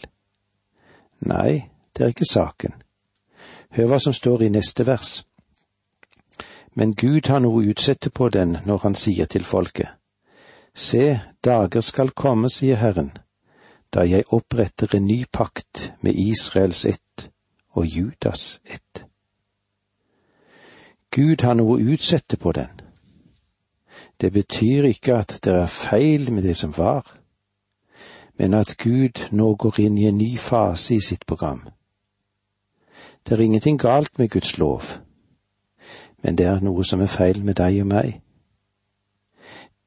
Nei, 1.28 1.68
det 1.92 2.04
er 2.04 2.12
ikke 2.12 2.28
saken. 2.28 2.74
Hør 3.72 3.86
hva 3.86 3.98
som 3.98 4.12
står 4.12 4.42
i 4.42 4.48
neste 4.52 4.86
vers. 4.86 5.22
Men 6.74 6.94
Gud 6.94 7.28
har 7.28 7.40
noe 7.40 7.60
å 7.60 7.70
utsette 7.72 8.10
på 8.10 8.28
den 8.28 8.58
når 8.66 8.84
han 8.84 8.94
sier 8.94 9.26
til 9.26 9.44
folket, 9.44 9.88
Se, 10.74 11.20
dager 11.44 11.80
skal 11.80 12.10
komme, 12.16 12.48
sier 12.48 12.76
Herren, 12.80 13.10
da 13.92 14.06
jeg 14.08 14.24
oppretter 14.32 14.96
en 14.96 15.04
ny 15.04 15.24
pakt 15.32 15.92
med 16.00 16.16
Israels 16.16 16.84
ett 16.88 17.28
og 17.76 17.86
Judas 17.86 18.60
ett. 18.64 19.04
Gud 21.12 21.44
har 21.44 21.54
noe 21.54 21.76
å 21.76 21.92
utsette 21.92 22.38
på 22.40 22.54
den. 22.56 22.72
Det 24.16 24.32
betyr 24.32 24.88
ikke 24.88 25.18
at 25.20 25.36
det 25.44 25.52
er 25.52 25.68
feil 25.68 26.32
med 26.32 26.48
det 26.48 26.56
som 26.56 26.72
var, 26.76 27.04
men 28.40 28.54
at 28.54 28.76
Gud 28.80 29.26
nå 29.30 29.54
går 29.60 29.80
inn 29.84 29.98
i 29.98 30.08
en 30.08 30.18
ny 30.18 30.36
fase 30.40 30.94
i 30.96 31.04
sitt 31.04 31.26
program. 31.26 31.66
Det 33.26 33.38
er 33.38 33.44
ingenting 33.44 33.78
galt 33.80 34.18
med 34.18 34.28
Guds 34.30 34.58
lov, 34.58 34.82
men 36.22 36.38
det 36.38 36.46
er 36.46 36.60
noe 36.60 36.84
som 36.84 37.00
er 37.00 37.10
feil 37.10 37.44
med 37.44 37.54
deg 37.54 37.80
og 37.82 37.86
meg. 37.86 38.18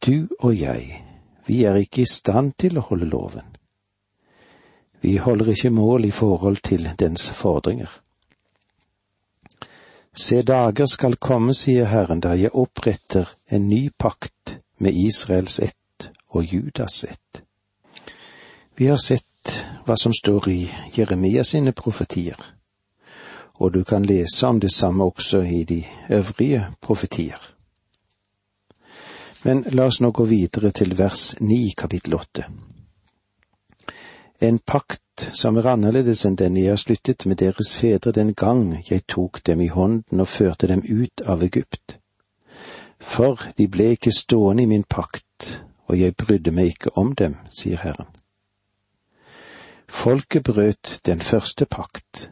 Du 0.06 0.28
og 0.40 0.56
jeg, 0.60 1.04
vi 1.48 1.64
er 1.64 1.76
ikke 1.76 2.02
i 2.02 2.10
stand 2.10 2.54
til 2.60 2.78
å 2.78 2.86
holde 2.90 3.10
loven. 3.10 3.56
Vi 5.02 5.18
holder 5.18 5.52
ikke 5.52 5.70
mål 5.70 6.06
i 6.06 6.12
forhold 6.12 6.58
til 6.64 6.90
dens 7.00 7.30
fordringer. 7.30 8.02
Se 10.16 10.42
dager 10.42 10.86
skal 10.86 11.18
komme, 11.20 11.54
sier 11.54 11.86
Herren, 11.92 12.22
da 12.24 12.32
jeg 12.40 12.56
oppretter 12.56 13.30
en 13.52 13.68
ny 13.70 13.90
pakt 14.00 14.58
med 14.80 14.96
Israels 14.96 15.60
ett 15.60 16.10
og 16.30 16.54
Judas 16.54 17.04
ett. 17.04 17.44
Vi 18.76 18.88
har 18.88 18.98
sett 18.98 19.52
hva 19.86 19.98
som 20.00 20.14
står 20.14 20.50
i 20.50 20.60
Jeremia 20.98 21.44
sine 21.44 21.72
profetier, 21.72 22.40
og 23.60 23.74
du 23.74 23.84
kan 23.84 24.04
lese 24.04 24.48
om 24.48 24.60
det 24.60 24.72
samme 24.72 25.04
også 25.04 25.42
i 25.42 25.64
de 25.64 25.84
øvrige 26.10 26.66
profetier. 26.82 27.56
Men 29.44 29.62
la 29.72 29.86
oss 29.86 30.02
nå 30.02 30.12
gå 30.12 30.26
videre 30.26 30.72
til 30.72 30.98
vers 30.98 31.36
ni 31.40 31.74
kapittel 31.78 32.16
åtte. 32.16 32.48
En 34.42 34.60
pakt 34.60 35.30
som 35.34 35.58
er 35.58 35.68
annerledes 35.70 36.26
enn 36.26 36.36
den 36.36 36.58
jeg 36.58 36.74
har 36.74 36.82
sluttet 36.82 37.26
med 37.26 37.40
deres 37.40 37.76
fedre 37.78 38.12
den 38.12 38.34
gang 38.34 38.74
jeg 38.90 39.06
tok 39.08 39.40
dem 39.46 39.62
i 39.62 39.70
hånden 39.72 40.20
og 40.20 40.28
førte 40.28 40.68
dem 40.68 40.82
ut 40.82 41.22
av 41.26 41.44
Egypt. 41.44 42.00
For 43.00 43.40
de 43.58 43.68
ble 43.68 43.94
ikke 43.96 44.12
stående 44.12 44.64
i 44.64 44.72
min 44.72 44.84
pakt, 44.84 45.62
og 45.88 46.00
jeg 46.00 46.16
brydde 46.18 46.52
meg 46.52 46.74
ikke 46.74 46.98
om 46.98 47.14
dem, 47.16 47.38
sier 47.54 47.78
Herren. 47.78 48.10
Folket 49.88 50.44
brøt 50.44 51.00
den 51.06 51.22
første 51.22 51.66
pakt. 51.66 52.32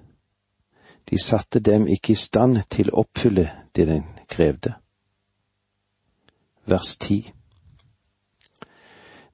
De 1.13 1.19
satte 1.21 1.59
dem 1.59 1.83
ikke 1.87 2.15
i 2.15 2.17
stand 2.17 2.63
til 2.73 2.87
å 2.89 3.03
oppfylle 3.03 3.43
det 3.77 3.83
den 3.85 4.05
krevde. 4.25 4.71
Vers 6.65 6.95
ti. 6.97 7.19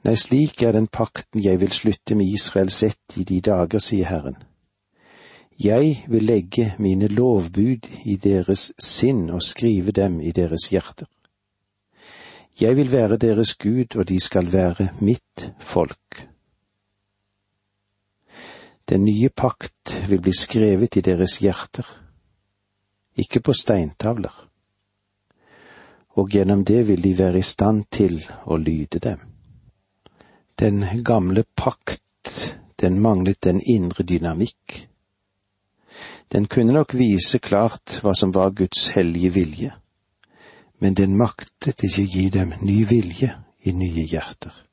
Nei, 0.03 0.15
slik 0.19 0.59
er 0.67 0.75
den 0.75 0.89
pakten 0.91 1.39
jeg 1.39 1.61
vil 1.61 1.71
slutte 1.71 2.17
med 2.19 2.27
Israel 2.27 2.67
sett 2.67 3.15
i 3.15 3.23
de 3.23 3.39
dager, 3.47 3.79
sier 3.79 4.11
Herren. 4.11 4.35
Jeg 5.55 6.03
vil 6.11 6.27
legge 6.27 6.73
mine 6.83 7.07
lovbud 7.07 7.87
i 8.03 8.17
deres 8.19 8.73
sinn 8.75 9.29
og 9.31 9.39
skrive 9.47 9.95
dem 9.95 10.19
i 10.19 10.35
deres 10.35 10.67
hjerter. 10.73 11.07
Jeg 12.59 12.75
vil 12.75 12.91
være 12.91 13.21
deres 13.23 13.55
Gud, 13.55 13.95
og 13.95 14.09
de 14.11 14.19
skal 14.19 14.51
være 14.51 14.89
mitt 14.99 15.47
folk. 15.63 16.27
Den 18.89 19.05
nye 19.05 19.29
pakt 19.29 19.93
vil 20.09 20.21
bli 20.21 20.31
skrevet 20.33 20.97
i 20.97 21.01
deres 21.05 21.35
hjerter, 21.43 21.85
ikke 23.21 23.41
på 23.45 23.53
steintavler, 23.53 24.33
og 26.17 26.31
gjennom 26.33 26.63
det 26.65 26.87
vil 26.87 27.03
de 27.03 27.11
være 27.19 27.37
i 27.37 27.45
stand 27.45 27.83
til 27.93 28.15
å 28.49 28.57
lyde 28.57 28.97
dem. 29.03 29.21
Den 30.57 30.81
gamle 31.05 31.43
pakt, 31.55 32.01
den 32.81 32.97
manglet 32.99 33.43
den 33.45 33.61
indre 33.61 34.03
dynamikk. 34.03 34.79
Den 36.33 36.47
kunne 36.49 36.73
nok 36.73 36.95
vise 36.97 37.37
klart 37.37 37.99
hva 38.01 38.15
som 38.17 38.33
var 38.33 38.55
Guds 38.57 38.87
hellige 38.95 39.35
vilje, 39.37 39.69
men 40.81 40.97
den 40.97 41.13
maktet 41.17 41.85
ikke 41.85 42.07
gi 42.09 42.25
dem 42.33 42.57
ny 42.65 42.81
vilje 42.89 43.35
i 43.69 43.75
nye 43.77 44.07
hjerter. 44.09 44.65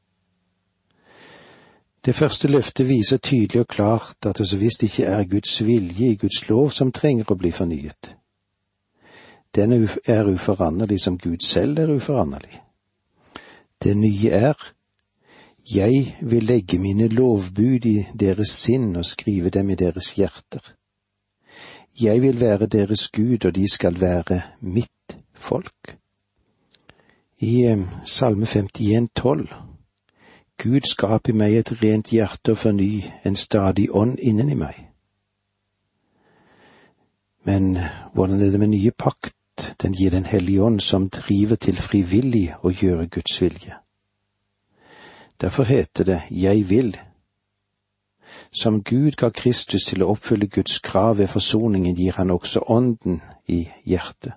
Det 2.06 2.14
første 2.14 2.48
løftet 2.48 2.86
viser 2.88 3.18
tydelig 3.18 3.60
og 3.60 3.66
klart 3.66 4.26
at 4.26 4.38
det 4.38 4.46
så 4.48 4.56
visst 4.56 4.82
ikke 4.86 5.04
er 5.10 5.24
Guds 5.26 5.58
vilje 5.66 6.12
i 6.12 6.16
Guds 6.16 6.44
lov 6.48 6.70
som 6.70 6.92
trenger 6.94 7.32
å 7.32 7.38
bli 7.38 7.50
fornyet. 7.50 8.12
Den 9.56 9.72
er 10.06 10.30
uforanderlig 10.30 11.00
som 11.02 11.18
Gud 11.18 11.42
selv 11.42 11.78
er 11.82 11.90
uforanderlig. 11.90 12.60
Det 13.82 13.96
nye 13.96 14.30
er 14.30 14.54
jeg 15.74 16.16
vil 16.20 16.46
legge 16.46 16.78
mine 16.78 17.08
lovbud 17.08 17.86
i 17.90 17.96
deres 18.14 18.54
sinn 18.54 18.92
og 18.96 19.06
skrive 19.06 19.50
dem 19.50 19.70
i 19.70 19.74
deres 19.74 20.12
hjerter. 20.14 20.62
Jeg 22.00 22.22
vil 22.22 22.40
være 22.40 22.66
deres 22.66 23.08
Gud, 23.08 23.44
og 23.44 23.54
de 23.54 23.66
skal 23.72 24.00
være 24.00 24.42
mitt 24.60 25.16
folk. 25.34 25.96
I 27.40 27.64
eh, 27.66 27.82
Salme 28.04 28.46
51, 28.46 29.08
12 29.16 29.65
Gud 30.62 30.88
skap 30.88 31.28
i 31.28 31.32
meg 31.32 31.54
et 31.54 31.72
rent 31.82 32.10
hjerte 32.10 32.54
og 32.54 32.58
forny 32.58 33.04
en 33.24 33.36
stadig 33.36 33.90
ånd 33.90 34.18
innen 34.18 34.50
i 34.50 34.58
meg. 34.58 34.78
Men 37.44 37.78
hvordan 38.14 38.40
er 38.40 38.50
det 38.50 38.60
med 38.60 38.72
nye 38.72 38.90
pakt? 38.90 39.34
Den 39.82 39.92
gir 39.92 40.10
Den 40.10 40.24
hellige 40.24 40.62
ånd 40.62 40.80
som 40.80 41.08
driver 41.08 41.56
til 41.56 41.76
frivillig 41.76 42.54
å 42.62 42.70
gjøre 42.70 43.06
Guds 43.06 43.40
vilje. 43.40 43.76
Derfor 45.40 45.64
heter 45.64 46.04
det 46.04 46.22
Jeg 46.30 46.68
vil. 46.68 46.96
Som 48.52 48.82
Gud 48.82 49.16
ga 49.16 49.30
Kristus 49.30 49.84
til 49.84 50.02
å 50.02 50.10
oppfylle 50.12 50.46
Guds 50.46 50.78
krav 50.78 51.18
ved 51.18 51.28
forsoningen, 51.28 51.96
gir 51.96 52.12
han 52.16 52.30
også 52.30 52.60
Ånden 52.68 53.22
i 53.48 53.68
hjertet. 53.84 54.32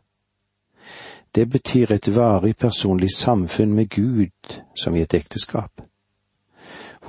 Det 1.36 1.50
betyr 1.50 1.92
et 1.92 2.16
varig 2.16 2.58
personlig 2.58 3.12
samfunn 3.16 3.74
med 3.74 3.90
Gud 3.90 4.62
som 4.76 4.96
i 4.96 5.02
et 5.02 5.14
ekteskap, 5.14 5.82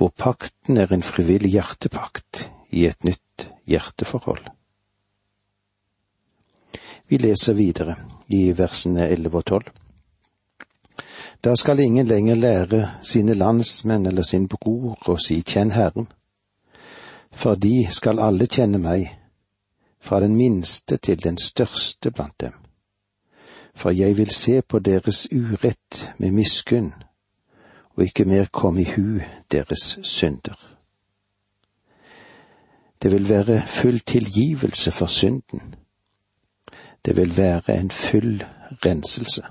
hvor 0.01 0.09
pakten 0.17 0.79
er 0.81 0.89
en 0.89 1.03
frivillig 1.05 1.51
hjertepakt 1.53 2.47
i 2.73 2.87
et 2.89 3.03
nytt 3.05 3.43
hjerteforhold. 3.69 4.47
Vi 7.05 7.19
leser 7.21 7.53
videre 7.53 7.93
i 8.33 8.39
versene 8.57 9.05
elleve 9.13 9.43
og 9.43 9.45
tolv. 9.45 9.67
Da 11.45 11.53
skal 11.55 11.83
ingen 11.83 12.09
lenger 12.09 12.35
lære 12.35 12.79
sine 13.05 13.35
landsmenn 13.37 14.09
eller 14.09 14.25
sin 14.25 14.47
bror 14.49 14.97
å 15.05 15.19
si 15.21 15.37
kjenn 15.45 15.75
Herren, 15.77 16.09
for 17.29 17.61
de 17.61 17.85
skal 17.93 18.23
alle 18.25 18.49
kjenne 18.49 18.81
meg, 18.81 19.05
fra 20.01 20.17
den 20.25 20.33
minste 20.33 20.97
til 20.97 21.21
den 21.21 21.37
største 21.37 22.09
blant 22.09 22.39
dem. 22.41 22.57
For 23.77 23.93
jeg 23.93 24.17
vil 24.17 24.33
se 24.33 24.63
på 24.65 24.81
deres 24.81 25.27
urett 25.29 26.01
med 26.17 26.33
miskunn, 26.41 26.89
og 27.95 28.03
ikke 28.03 28.25
mer 28.25 28.45
kom 28.51 28.77
i 28.77 28.83
hu 28.83 29.19
deres 29.51 29.99
synder. 30.03 30.57
Det 33.01 33.11
vil 33.11 33.29
være 33.29 33.63
full 33.67 33.99
tilgivelse 33.99 34.91
for 34.91 35.05
synden. 35.05 35.75
Det 37.05 37.17
vil 37.17 37.37
være 37.37 37.79
en 37.79 37.91
full 37.91 38.43
renselse. 38.85 39.43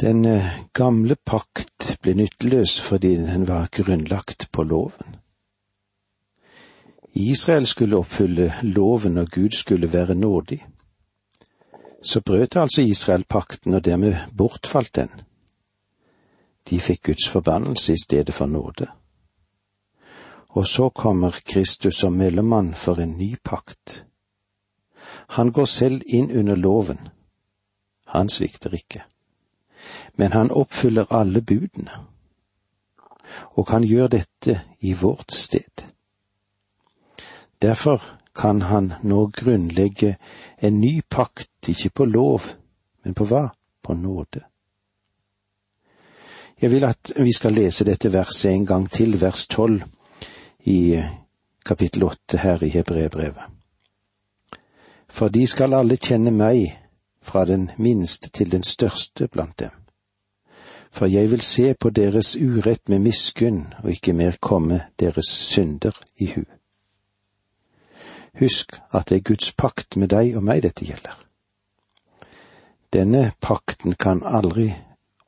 Den 0.00 0.24
eh, 0.24 0.44
gamle 0.72 1.16
pakt 1.26 1.96
ble 2.02 2.14
nytteløs 2.14 2.80
fordi 2.80 3.14
den 3.16 3.48
var 3.48 3.68
grunnlagt 3.72 4.48
på 4.52 4.62
loven. 4.62 5.16
Israel 7.14 7.66
skulle 7.66 7.96
oppfylle 7.96 8.52
loven, 8.62 9.18
og 9.18 9.28
Gud 9.28 9.50
skulle 9.50 9.92
være 9.92 10.14
nådig. 10.14 10.66
Så 12.02 12.20
brøt 12.20 12.56
altså 12.56 12.82
Israel 12.82 13.24
pakten, 13.24 13.74
og 13.74 13.84
dermed 13.84 14.16
bortfalt 14.36 14.96
den. 14.96 15.08
De 16.70 16.80
fikk 16.80 17.02
Guds 17.02 17.28
forbannelse 17.28 17.92
i 17.92 18.02
stedet 18.04 18.34
for 18.34 18.46
nåde. 18.46 18.86
Og 20.48 20.66
så 20.66 20.88
kommer 20.88 21.40
Kristus 21.44 21.94
som 21.94 22.12
mellommann 22.12 22.74
for 22.74 23.00
en 23.00 23.16
ny 23.18 23.36
pakt. 23.44 24.04
Han 25.28 25.52
går 25.52 25.64
selv 25.64 26.02
inn 26.06 26.30
under 26.30 26.54
loven. 26.54 27.08
Han 28.06 28.28
svikter 28.28 28.74
ikke 28.74 29.02
men 30.14 30.32
han 30.32 30.50
oppfyller 30.50 31.12
alle 31.12 31.42
budene. 31.42 31.90
Og 33.56 33.70
han 33.70 33.84
gjør 33.84 34.08
dette 34.08 34.60
i 34.80 34.92
vårt 34.92 35.32
sted. 35.32 35.86
Derfor 37.62 38.02
kan 38.36 38.62
han 38.62 38.92
nå 39.02 39.26
grunnlegge 39.26 40.16
en 40.58 40.80
ny 40.80 41.00
pakt, 41.10 41.68
ikke 41.68 41.90
på 41.90 42.04
lov, 42.04 42.40
men 43.04 43.14
på 43.14 43.24
hva? 43.24 43.48
På 43.82 43.94
nåde. 43.94 44.44
Jeg 46.62 46.70
vil 46.70 46.84
at 46.84 47.12
vi 47.16 47.32
skal 47.32 47.52
lese 47.52 47.84
dette 47.84 48.12
verset 48.12 48.52
en 48.52 48.66
gang 48.66 48.90
til, 48.90 49.20
vers 49.20 49.46
tolv 49.46 49.82
i 50.64 51.02
kapittel 51.66 52.04
åtte 52.04 52.38
her 52.38 52.62
i 52.62 52.70
Hebreerbrevet. 52.70 53.50
For 55.08 55.28
de 55.28 55.46
skal 55.46 55.74
alle 55.74 55.96
kjenne 55.96 56.30
meg, 56.30 56.78
fra 57.22 57.44
den 57.44 57.70
minste 57.78 58.30
til 58.30 58.50
den 58.50 58.62
største 58.66 59.28
blant 59.28 59.58
dem 59.60 59.82
for 60.92 61.06
jeg 61.06 61.30
vil 61.30 61.40
se 61.40 61.74
på 61.74 61.90
deres 61.90 62.36
urett 62.36 62.88
med 62.88 62.98
miskunn 62.98 63.74
og 63.82 63.90
ikke 63.90 64.12
mer 64.12 64.36
komme 64.40 64.82
deres 65.00 65.26
synder 65.26 65.96
i 66.16 66.26
hu. 66.34 66.44
Husk 68.40 68.76
at 68.92 69.08
det 69.08 69.16
er 69.16 69.28
Guds 69.28 69.52
pakt 69.52 69.96
med 69.96 70.12
deg 70.12 70.36
og 70.36 70.44
meg 70.44 70.62
dette 70.62 70.84
gjelder. 70.84 71.16
Denne 72.92 73.32
pakten 73.40 73.96
kan 73.96 74.20
aldri 74.24 74.68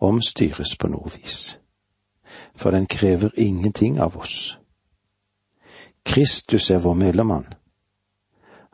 omstyres 0.08 0.76
på 0.76 0.88
noe 0.88 1.10
vis, 1.16 1.58
for 2.56 2.70
den 2.70 2.86
krever 2.86 3.30
ingenting 3.36 4.00
av 4.00 4.16
oss. 4.16 4.58
Kristus 6.04 6.70
er 6.70 6.78
vår 6.78 6.94
mellommann. 6.94 7.46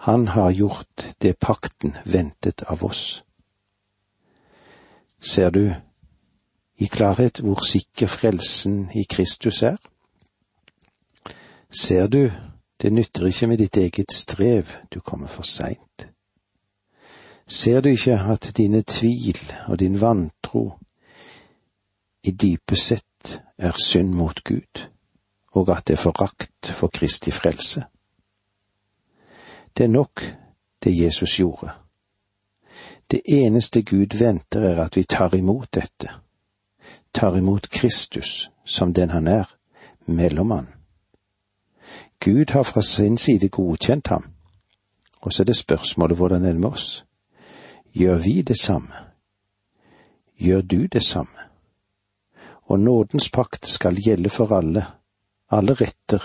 Han 0.00 0.28
har 0.28 0.50
gjort 0.50 1.06
det 1.18 1.38
pakten 1.38 1.96
ventet 2.04 2.62
av 2.62 2.84
oss. 2.84 3.22
Ser 5.20 5.50
du 5.50 5.74
i 6.80 6.86
klarhet 6.86 7.42
hvor 7.44 7.60
sikker 7.68 8.06
frelsen 8.06 8.88
i 8.94 9.04
Kristus 9.04 9.62
er? 9.62 9.76
Ser 11.70 12.06
du, 12.06 12.30
det 12.82 12.92
nytter 12.92 13.26
ikke 13.26 13.46
med 13.46 13.58
ditt 13.58 13.76
eget 13.76 14.12
strev, 14.12 14.72
du 14.94 15.00
kommer 15.00 15.28
for 15.28 15.42
seint. 15.42 16.08
Ser 17.46 17.80
du 17.80 17.88
ikke 17.88 18.16
at 18.32 18.52
dine 18.56 18.82
tvil 18.82 19.38
og 19.68 19.78
din 19.78 20.00
vantro 20.00 20.78
i 22.22 22.30
dype 22.30 22.76
sett 22.76 23.42
er 23.58 23.72
synd 23.84 24.14
mot 24.14 24.44
Gud, 24.44 24.88
og 25.52 25.70
at 25.76 25.86
det 25.88 25.94
er 25.98 26.02
forakt 26.02 26.66
for 26.66 26.88
Kristi 26.88 27.30
frelse. 27.30 27.84
Det 29.76 29.84
er 29.84 29.88
nok 29.88 30.22
det 30.84 30.98
Jesus 30.98 31.36
gjorde. 31.36 31.70
Det 33.10 33.20
eneste 33.28 33.82
Gud 33.82 34.18
venter 34.18 34.60
er 34.60 34.84
at 34.84 34.96
vi 34.96 35.02
tar 35.02 35.34
imot 35.34 35.74
dette, 35.74 36.08
tar 37.14 37.36
imot 37.36 37.70
Kristus 37.70 38.50
som 38.64 38.94
den 38.94 39.10
han 39.10 39.26
er, 39.26 39.44
mellommann. 40.06 40.68
Gud 42.20 42.50
har 42.50 42.62
fra 42.62 42.82
sin 42.82 43.18
side 43.18 43.48
godkjent 43.48 44.06
ham, 44.06 44.24
og 45.20 45.32
så 45.32 45.42
er 45.42 45.44
det 45.44 45.56
spørsmålet 45.56 46.16
hvordan 46.16 46.44
er 46.44 46.52
med 46.52 46.68
oss? 46.68 47.04
Gjør 47.92 48.16
vi 48.16 48.42
det 48.42 48.60
samme? 48.60 48.94
Gjør 50.38 50.60
du 50.60 50.86
det 50.86 51.02
samme? 51.02 51.39
Og 52.70 52.80
nådens 52.80 53.30
pakt 53.34 53.66
skal 53.66 53.98
gjelde 53.98 54.30
for 54.30 54.52
alle, 54.54 54.84
alle 55.50 55.74
retter 55.74 56.22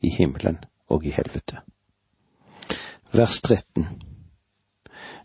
i 0.00 0.08
himmelen 0.08 0.58
og 0.88 1.04
i 1.04 1.12
helvete. 1.12 1.60
Vers 3.12 3.42
13 3.42 3.86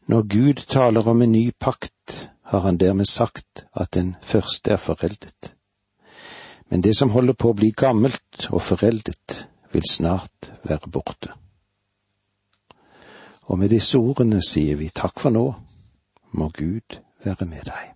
Når 0.08 0.28
Gud 0.28 0.66
taler 0.68 1.08
om 1.08 1.22
en 1.22 1.32
ny 1.32 1.52
pakt, 1.60 2.30
har 2.44 2.60
han 2.60 2.78
dermed 2.78 3.06
sagt 3.06 3.66
at 3.74 3.94
den 3.94 4.16
første 4.22 4.72
er 4.72 4.78
foreldet. 4.78 5.56
Men 6.70 6.84
det 6.84 6.98
som 6.98 7.10
holder 7.10 7.34
på 7.34 7.52
å 7.52 7.56
bli 7.56 7.72
gammelt 7.72 8.48
og 8.52 8.62
foreldet, 8.62 9.48
vil 9.72 9.84
snart 9.92 10.52
være 10.64 10.92
borte. 10.92 11.34
Og 13.48 13.60
med 13.60 13.72
disse 13.72 14.00
ordene 14.00 14.42
sier 14.44 14.76
vi 14.76 14.90
takk 14.92 15.20
for 15.20 15.32
nå, 15.32 15.46
må 16.32 16.50
Gud 16.56 17.00
være 17.24 17.48
med 17.48 17.68
deg. 17.68 17.94